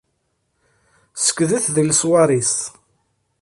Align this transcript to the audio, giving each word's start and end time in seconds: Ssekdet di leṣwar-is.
Ssekdet 1.15 1.65
di 1.75 1.81
leṣwar-is. 1.83 2.55